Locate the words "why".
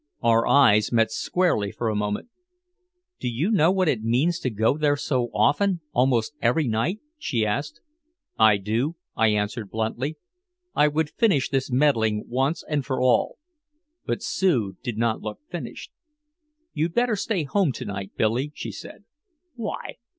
19.53-19.97